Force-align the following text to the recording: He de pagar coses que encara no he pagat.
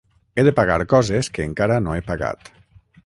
He 0.35 0.45
de 0.47 0.53
pagar 0.59 0.77
coses 0.95 1.29
que 1.35 1.47
encara 1.49 1.79
no 1.89 1.95
he 1.99 2.05
pagat. 2.09 2.51